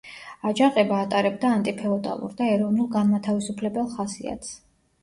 აჯანყება 0.51 1.01
ატარებდა 1.07 1.51
ანტიფეოდალურ 1.57 2.35
და 2.41 2.49
ეროვნულ-განმათავისუფლებელ 2.57 3.95
ხასიათს. 3.97 4.57